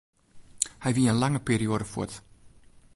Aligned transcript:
Hy 0.83 0.91
wie 0.95 1.09
in 1.11 1.19
lange 1.23 1.41
perioade 1.49 1.85
fuort. 1.91 2.13